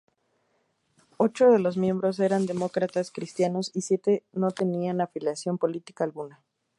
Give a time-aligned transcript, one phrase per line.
[1.17, 6.41] Ocho de los miembros eran demócratas cristianos y siete no tenían afiliación política alguna.